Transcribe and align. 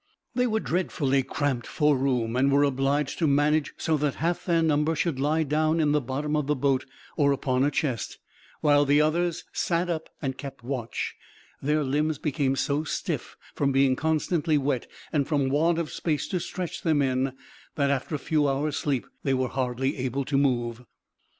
They 0.33 0.47
were 0.47 0.59
dreadfully 0.59 1.21
cramped 1.21 1.67
for 1.67 1.95
room, 1.95 2.35
and 2.35 2.51
were 2.51 2.63
obliged 2.63 3.19
to 3.19 3.27
manage 3.27 3.75
so 3.77 3.97
that 3.97 4.15
half 4.15 4.45
their 4.45 4.63
number 4.63 4.95
should 4.95 5.19
lie 5.19 5.43
down 5.43 5.79
in 5.79 5.91
the 5.91 6.01
bottom 6.01 6.35
of 6.35 6.47
the 6.47 6.55
boat 6.55 6.85
or 7.17 7.31
upon 7.31 7.63
a 7.63 7.69
chest, 7.69 8.17
while 8.61 8.83
the 8.83 8.99
others 8.99 9.43
sat 9.53 9.91
up 9.91 10.09
and 10.19 10.39
kept 10.39 10.63
watch; 10.63 11.13
their 11.61 11.83
limbs 11.83 12.17
became 12.17 12.55
so 12.55 12.83
stiff 12.83 13.37
from 13.53 13.71
being 13.71 13.95
constantly 13.95 14.57
wet, 14.57 14.87
and 15.13 15.27
from 15.27 15.49
want 15.51 15.77
of 15.77 15.91
space 15.91 16.27
to 16.29 16.39
stretch 16.39 16.81
them 16.81 17.03
in, 17.03 17.33
that 17.75 17.91
after 17.91 18.15
a 18.15 18.17
few 18.17 18.47
hours' 18.47 18.77
sleep 18.77 19.05
they 19.23 19.35
were 19.35 19.49
hardly 19.49 19.97
able 19.97 20.25
to 20.25 20.35
move. 20.39 20.83